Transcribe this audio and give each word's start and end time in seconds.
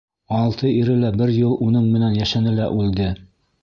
Алты 0.37 0.71
ире 0.77 0.95
лә 1.03 1.13
бер 1.21 1.35
йыл 1.35 1.55
уның 1.69 1.87
менән 1.93 2.19
йәшәне 2.21 2.59
лә 2.61 2.75
үлде. 2.81 3.17